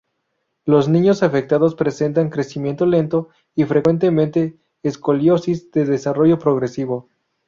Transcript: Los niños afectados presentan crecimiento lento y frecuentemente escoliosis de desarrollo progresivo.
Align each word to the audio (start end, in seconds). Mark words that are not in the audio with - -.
Los 0.65 0.89
niños 0.89 1.21
afectados 1.21 1.75
presentan 1.75 2.31
crecimiento 2.31 2.87
lento 2.87 3.29
y 3.53 3.65
frecuentemente 3.65 4.57
escoliosis 4.81 5.69
de 5.69 5.85
desarrollo 5.85 6.39
progresivo. 6.39 7.07